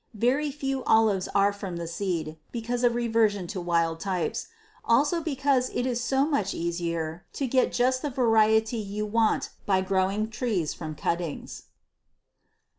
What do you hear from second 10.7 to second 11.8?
from cuttings.